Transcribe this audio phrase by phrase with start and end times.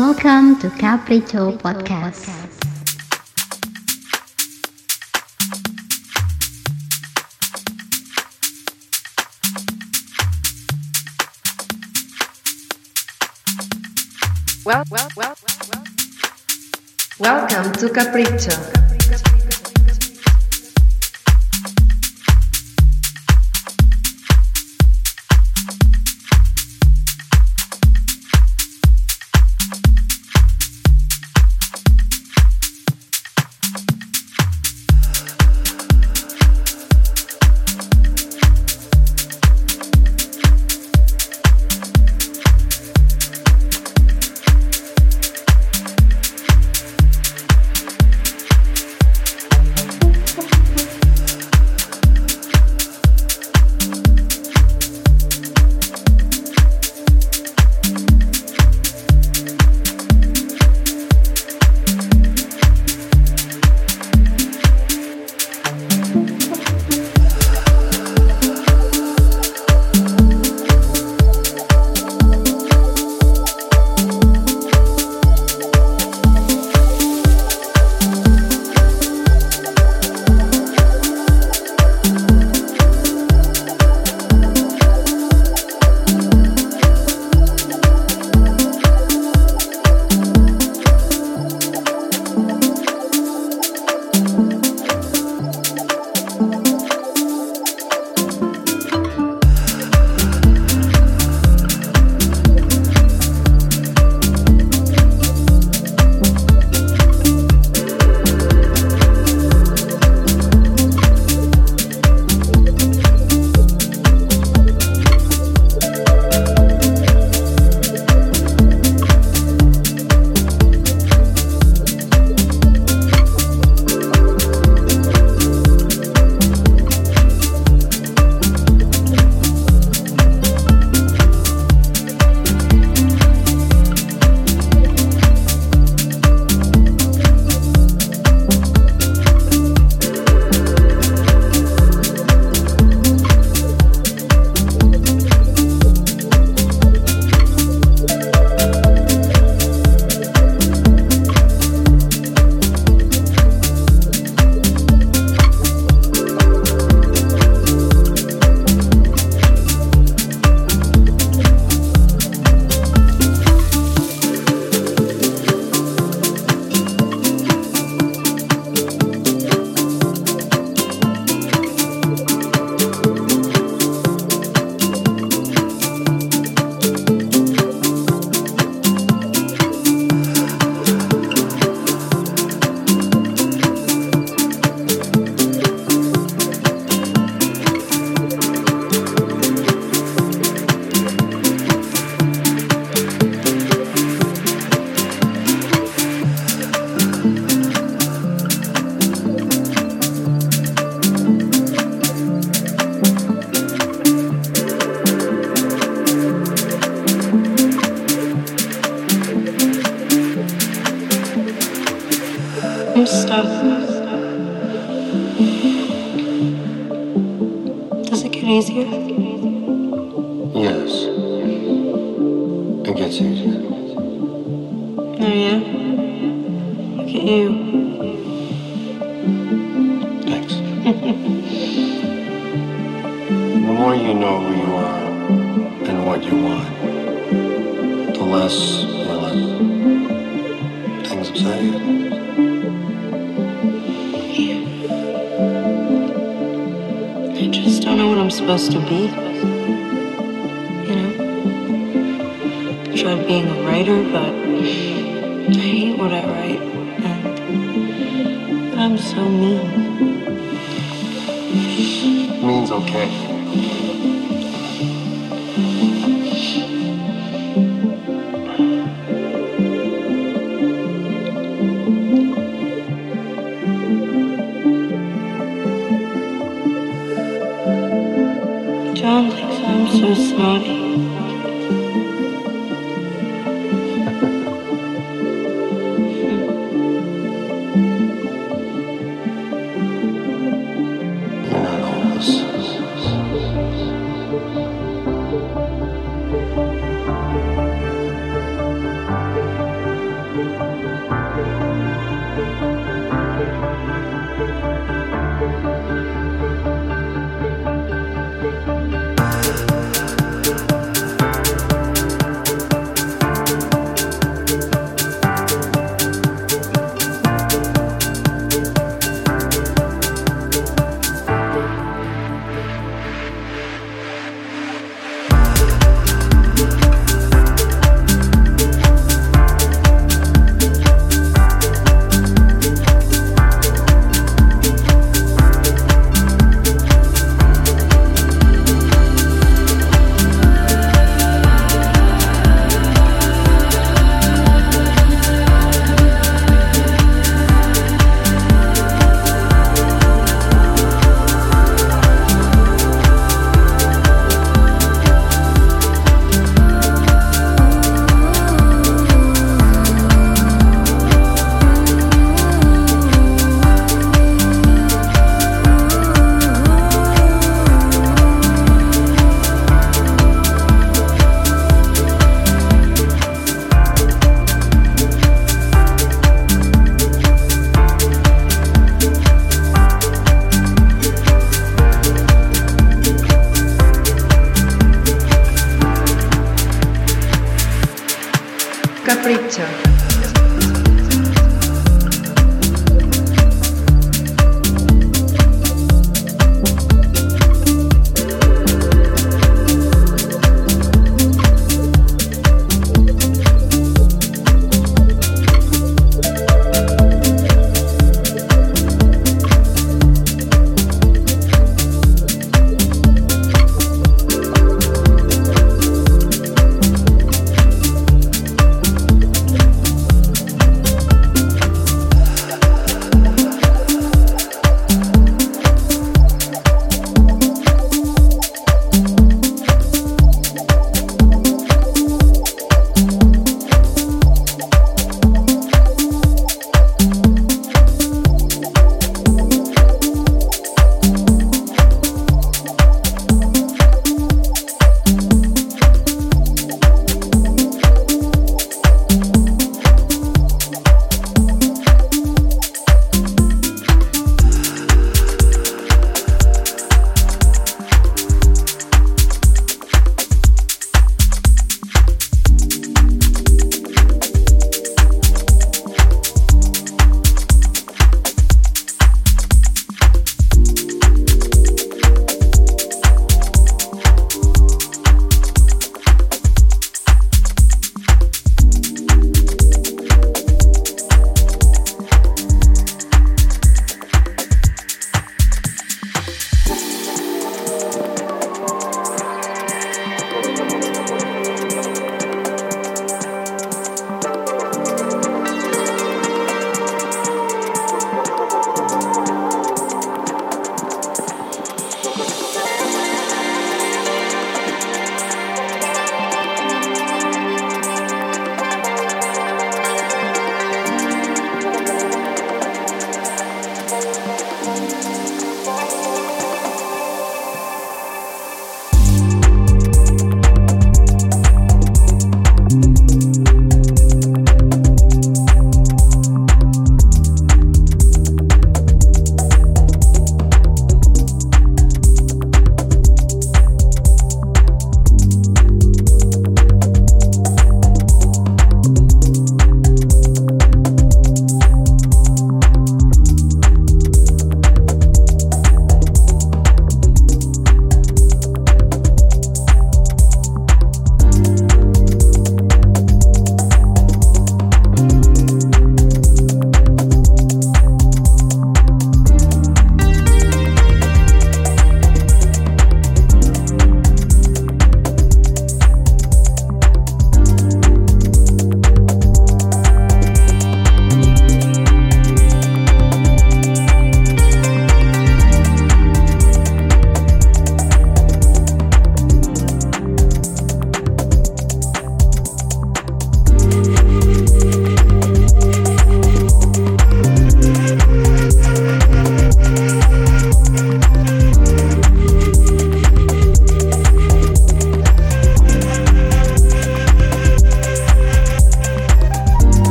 [0.00, 2.24] Welcome to Capricho, Podcast.
[2.24, 2.56] Podcast.
[14.64, 15.84] Well, well, well, well, well.
[17.20, 18.79] Welcome to Capricho.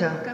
[0.00, 0.29] Capriccio.